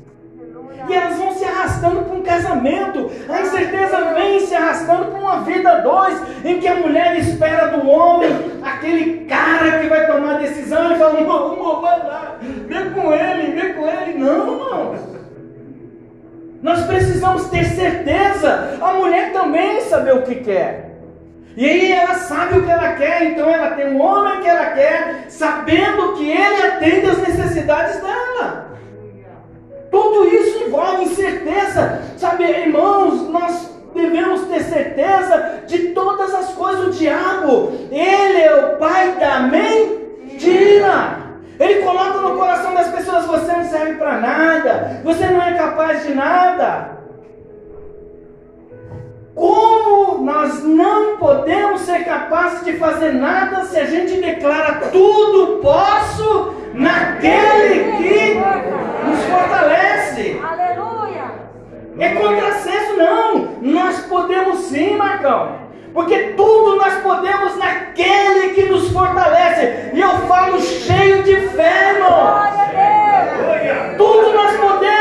[0.88, 3.10] E elas vão se arrastando para um casamento.
[3.28, 7.88] A incerteza vem se arrastando para uma vida dois, em que a mulher espera do
[7.88, 8.30] homem,
[8.62, 13.52] aquele cara que vai tomar a decisão e fala, amor, vai lá, vem com ele,
[13.52, 14.18] vem com ele.
[14.18, 15.10] Não, não.
[16.62, 18.78] Nós precisamos ter certeza.
[18.80, 20.89] A mulher também saber o que quer.
[21.56, 24.66] E aí ela sabe o que ela quer, então ela tem um homem que ela
[24.66, 28.70] quer, sabendo que ele atende as necessidades dela.
[29.90, 32.02] Tudo isso envolve incerteza.
[32.16, 36.86] Sabe, irmãos, nós devemos ter certeza de todas as coisas.
[36.86, 41.18] O diabo, ele é o pai da mentira.
[41.58, 46.06] Ele coloca no coração das pessoas: você não serve para nada, você não é capaz
[46.06, 46.99] de nada.
[49.40, 56.52] Como nós não podemos ser capazes de fazer nada se a gente declara tudo posso
[56.74, 60.38] naquele que nos fortalece?
[60.46, 61.24] Aleluia!
[61.98, 63.48] É contrassenso não.
[63.62, 65.56] Nós podemos sim, Marcão.
[65.94, 69.90] Porque tudo nós podemos naquele que nos fortalece.
[69.94, 72.42] E eu falo cheio de fé, irmão.
[73.96, 74.99] Tudo nós podemos,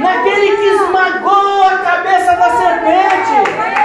[0.00, 3.36] Naquele que esmagou a cabeça da serpente.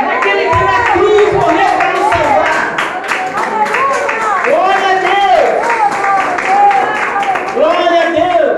[0.05, 2.75] Naquele que na cruz morreu para nos salvar.
[4.45, 5.49] Glória a Deus.
[7.55, 8.57] Glória a Deus.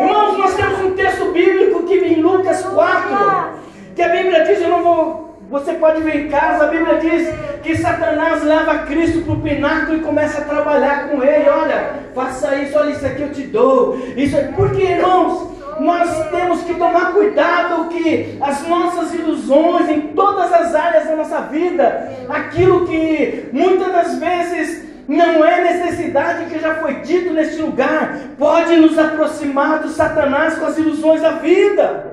[0.00, 3.62] Irmãos, nós temos um texto bíblico que em Lucas 4
[3.94, 5.22] que a Bíblia diz, eu não vou.
[5.50, 7.28] Você pode ver em casa, a Bíblia diz
[7.62, 11.48] que Satanás leva Cristo para o pináculo e começa a trabalhar com ele.
[11.48, 13.98] Olha, faça isso, olha, isso aqui eu te dou.
[14.16, 20.52] Isso é porque, irmãos, nós temos que tomar cuidado que as nossas ilusões em todas
[20.52, 26.76] as áreas da nossa vida, aquilo que muitas das vezes não é necessidade que já
[26.76, 32.12] foi dito neste lugar, pode nos aproximar do Satanás com as ilusões da vida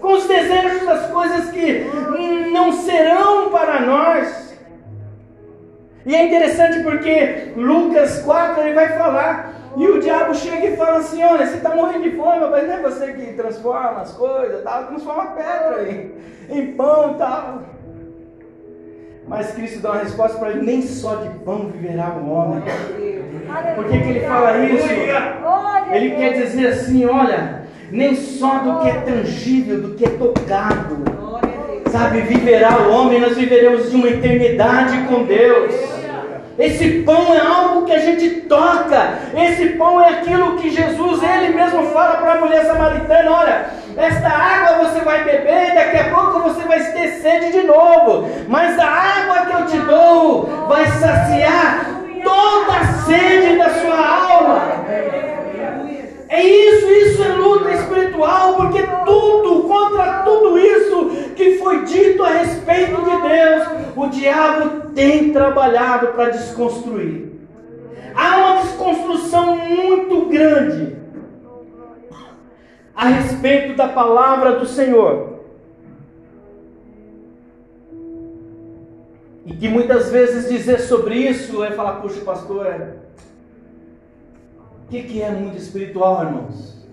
[0.00, 1.86] com os desejos das coisas que
[2.52, 4.50] não serão para nós.
[6.06, 10.98] E é interessante porque Lucas 4 ele vai falar, e o diabo chega e fala
[10.98, 14.62] assim: Olha, você está morrendo de fome, mas não é você que transforma as coisas,
[14.64, 16.12] tal, transforma pedra em,
[16.48, 17.62] em pão e tal.
[19.28, 22.62] Mas Cristo dá uma resposta para ele: nem só de pão viverá o homem.
[23.76, 24.88] Por que, que ele fala isso?
[25.92, 27.62] Ele quer dizer assim: olha,
[27.92, 30.98] nem só do que é tangível, do que é tocado.
[31.90, 35.99] Sabe, viverá o homem, nós viveremos de uma eternidade com Deus.
[36.60, 39.14] Esse pão é algo que a gente toca.
[39.34, 43.64] Esse pão é aquilo que Jesus, ele mesmo fala para a mulher samaritana: olha,
[43.96, 48.28] esta água você vai beber, e daqui a pouco você vai ter sede de novo.
[48.46, 51.86] Mas a água que eu te dou vai saciar
[52.22, 54.60] toda a sede da sua alma.
[56.28, 62.28] É isso, isso é luta espiritual, porque tudo, contra tudo isso que foi dito a
[62.28, 63.62] respeito de Deus,
[63.96, 67.30] o diabo tem trabalhado para desconstruir.
[68.14, 70.96] Há uma desconstrução muito grande
[72.94, 75.40] a respeito da palavra do Senhor.
[79.46, 82.96] E que muitas vezes dizer sobre isso é falar, puxa, pastor, é
[84.84, 86.86] o que, que é mundo espiritual, irmãos?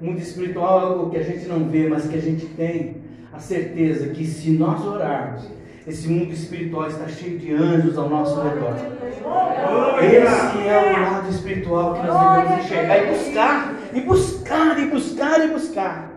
[0.00, 2.96] Mundo espiritual é algo que a gente não vê, mas que a gente tem
[3.32, 5.48] a certeza que se nós orarmos,
[5.86, 8.76] esse mundo espiritual está cheio de anjos ao nosso redor.
[10.00, 15.44] Esse é o lado espiritual que nós devemos enxergar e buscar, e buscar, e buscar,
[15.44, 16.12] e buscar.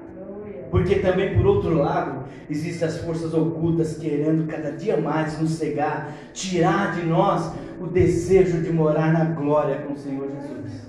[0.70, 6.12] Porque também, por outro lado, existem as forças ocultas querendo cada dia mais nos cegar,
[6.34, 10.86] tirar de nós o desejo de morar na glória com o Senhor Jesus.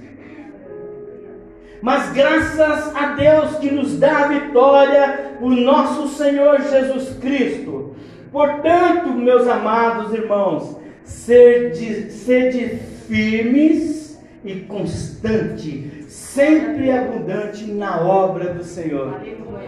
[1.81, 7.95] Mas graças a Deus que nos dá a vitória, o nosso Senhor Jesus Cristo.
[8.37, 12.76] Portanto, meus amados irmãos, sede, sede
[13.09, 19.22] firmes e constante, sempre abundante na obra do Senhor.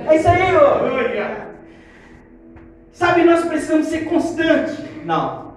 [0.07, 1.49] É isso aí, ó.
[2.93, 4.77] Sabe, nós precisamos ser constantes.
[5.03, 5.55] Não.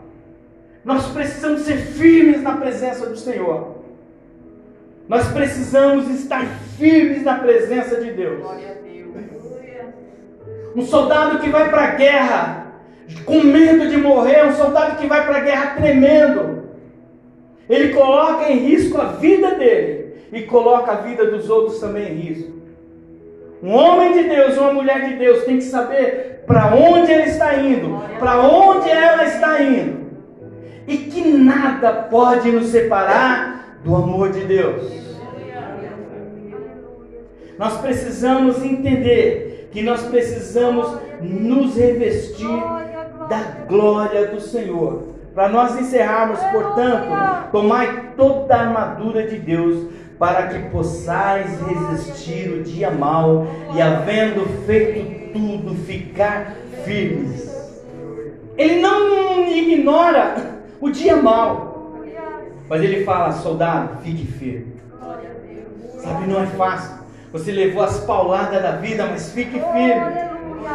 [0.86, 3.84] Nós precisamos ser firmes na presença do Senhor.
[5.10, 6.46] Nós precisamos estar
[6.78, 8.42] firmes na presença de Deus.
[10.74, 12.61] Um soldado que vai para a guerra
[13.26, 16.62] com medo de morrer, um soldado que vai para a guerra tremendo.
[17.70, 22.16] Ele coloca em risco a vida dele e coloca a vida dos outros também em
[22.16, 22.52] risco.
[23.64, 27.56] Um homem de Deus, uma mulher de Deus tem que saber para onde ele está
[27.58, 30.02] indo, para onde ela está indo.
[30.88, 34.92] E que nada pode nos separar do amor de Deus.
[37.58, 42.60] Nós precisamos entender que nós precisamos nos revestir
[43.32, 45.04] da glória do Senhor.
[45.34, 47.08] Para nós encerrarmos, portanto,
[47.50, 49.88] tomai toda a armadura de Deus
[50.20, 56.54] para que possais resistir o dia mau e, havendo feito tudo, ficar
[56.84, 57.50] firmes.
[58.58, 60.36] Ele não ignora
[60.82, 61.96] o dia mau,
[62.68, 64.74] mas ele fala: soldado, fique firme.
[66.00, 67.00] Sabe, não é fácil.
[67.32, 70.32] Você levou as pauladas da vida, mas fique firme.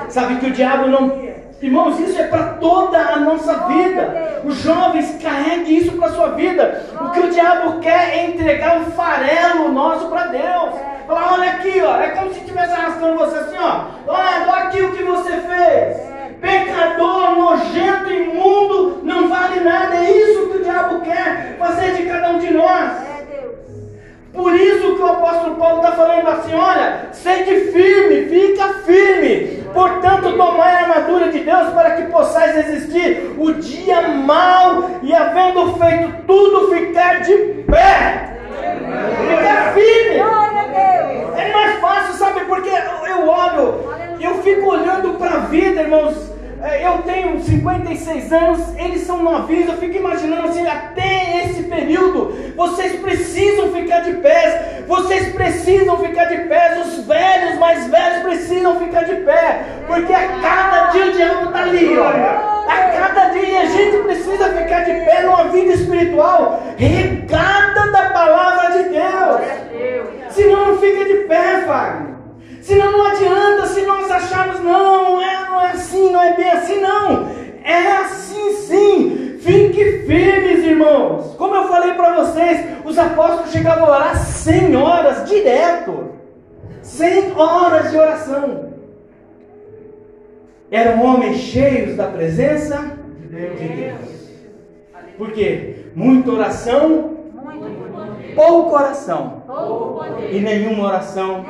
[0.09, 1.26] Sabe que o diabo não.
[1.61, 4.42] Irmãos, isso é para toda a nossa vida.
[4.44, 6.84] Os jovens carreguem isso para a sua vida.
[7.00, 10.74] O que o diabo quer é entregar um farelo nosso para Deus.
[11.07, 11.98] Falar, olha aqui, ó.
[11.98, 13.84] É como se estivesse arrastando você assim, ó.
[14.07, 16.07] Olha, olha aqui o que você fez.
[16.42, 19.96] Pecador, nojento, imundo, não vale nada.
[19.96, 23.15] É isso que o diabo quer fazer de cada um de nós.
[24.37, 29.64] Por isso que o apóstolo Paulo está falando assim: olha, sede firme, fica firme.
[29.72, 35.78] Portanto, tomai a armadura de Deus para que possais resistir o dia mau e, havendo
[35.78, 37.34] feito tudo, ficar de
[37.66, 38.37] pé.
[39.26, 40.18] Fica firme.
[41.37, 42.41] É mais fácil, sabe?
[42.41, 46.36] Porque eu olho, eu fico olhando para a vida, irmãos
[46.82, 53.00] eu tenho 56 anos, eles são novinhos, eu fico imaginando assim, até esse período, vocês
[53.00, 59.04] precisam ficar de pés, vocês precisam ficar de pés, os velhos, mais velhos precisam ficar
[59.04, 62.57] de pé, porque a cada dia o diabo está ali, olha.
[62.66, 68.70] A cada dia a gente precisa ficar de pé numa vida espiritual regada da palavra
[68.72, 70.07] de Deus.
[70.30, 72.15] Senão não fica de pé, Fagner.
[72.66, 76.80] Senão não adianta se nós acharmos, não, é, não é assim, não é bem assim,
[76.80, 77.28] não.
[77.62, 79.36] É assim sim.
[79.38, 81.32] Fique firmes, irmãos.
[81.36, 86.10] Como eu falei para vocês, os apóstolos chegavam a orar 100 horas direto.
[86.82, 88.72] 100 horas de oração.
[90.68, 94.00] Eram homens cheios da presença de Deus.
[95.16, 95.84] Por quê?
[95.94, 97.16] Muita oração,
[98.34, 99.44] pouco oração
[100.30, 101.44] e nenhuma oração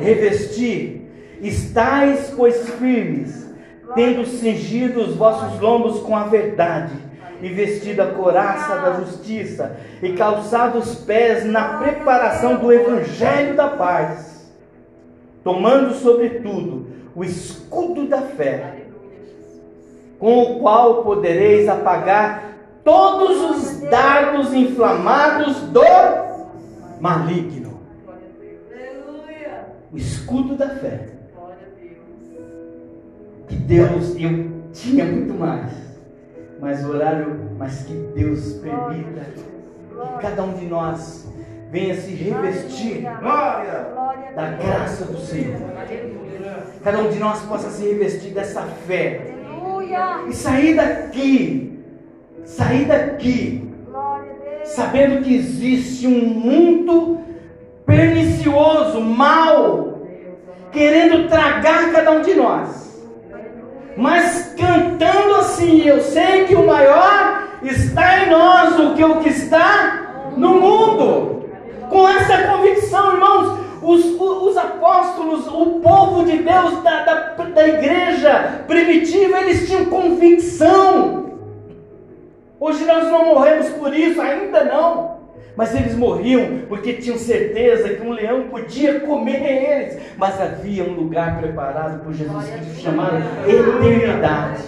[0.00, 1.02] revestir,
[1.40, 3.46] estais, pois, firmes,
[3.94, 6.94] tendo cingido os vossos lombos com a verdade,
[7.42, 13.68] e vestido a coraça da justiça, e calçado os pés na preparação do evangelho da
[13.68, 14.50] paz,
[15.44, 18.84] tomando sobretudo o escudo da fé,
[20.18, 25.82] com o qual podereis apagar todos os dardos inflamados do
[27.00, 27.65] maligno
[29.96, 31.06] o escudo da fé.
[33.48, 35.72] Que Deus, eu tinha muito mais,
[36.60, 41.26] mas o horário, mas que Deus permita que cada um de nós
[41.70, 43.86] venha se revestir glória,
[44.34, 45.56] da graça do Senhor.
[46.84, 49.32] Cada um de nós possa se revestir dessa fé.
[50.28, 51.82] E sair daqui,
[52.44, 53.72] sair daqui,
[54.64, 57.25] sabendo que existe um mundo
[60.76, 63.02] querendo tragar cada um de nós.
[63.96, 69.30] Mas cantando assim, eu sei que o maior está em nós do que o que
[69.30, 71.46] está no mundo.
[71.88, 77.14] Com essa convicção, irmãos, os, os, apóstolos, o povo de Deus da, da,
[77.44, 81.30] da igreja primitiva, eles tinham convicção.
[82.60, 85.15] Hoje nós não morremos por isso, ainda não.
[85.56, 89.98] Mas eles morriam porque tinham certeza que um leão podia comer eles.
[90.18, 93.16] Mas havia um lugar preparado por Jesus Cristo chamado
[93.48, 94.62] eternidade.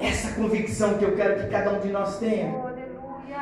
[0.00, 2.52] Essa convicção que eu quero que cada um de nós tenha.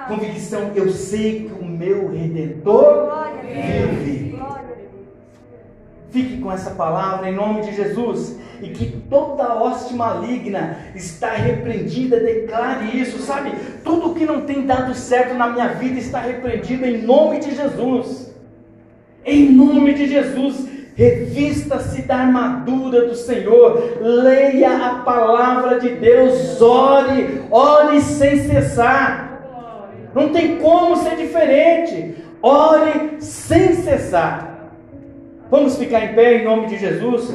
[0.06, 3.10] Convicção, eu sei que o meu redentor
[3.42, 4.31] vive.
[6.12, 12.20] Fique com essa palavra em nome de Jesus e que toda hoste maligna está repreendida.
[12.20, 13.50] Declare isso, sabe?
[13.82, 18.30] Tudo que não tem dado certo na minha vida está repreendido em nome de Jesus.
[19.24, 27.42] Em nome de Jesus, revista-se da armadura do Senhor, leia a palavra de Deus, ore,
[27.50, 29.32] ore sem cessar.
[30.14, 32.16] Não tem como ser diferente.
[32.42, 34.51] Ore sem cessar.
[35.52, 37.30] Vamos ficar em pé em nome de Jesus?